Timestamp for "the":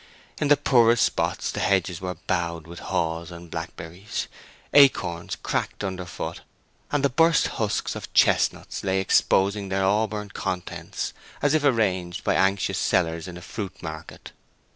0.47-0.57, 1.51-1.59, 7.05-7.09